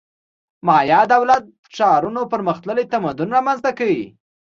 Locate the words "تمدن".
2.93-3.29